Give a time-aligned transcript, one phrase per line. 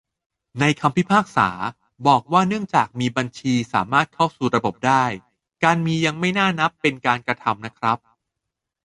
[0.59, 1.49] ในคำพิพากษา
[2.07, 5.03] บอกว่าเนื่องจากมีบัญชีสามารถเข้าสู่ระบบได้-
[5.63, 7.97] การ'มี' ยังไม่น่านับเป็นการกระทำนะครับ